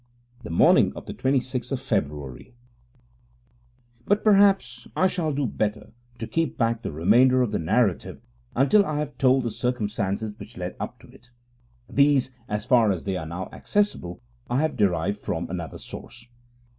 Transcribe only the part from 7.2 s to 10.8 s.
of the narrative until I have told the circumstances which led